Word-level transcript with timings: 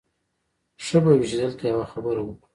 ښه 0.85 0.97
به 1.03 1.11
وي 1.17 1.25
چې 1.29 1.35
دلته 1.41 1.63
یوه 1.71 1.85
خبره 1.93 2.21
وکړو 2.23 2.47